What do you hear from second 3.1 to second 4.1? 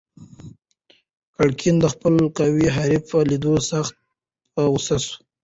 په لیدو سخت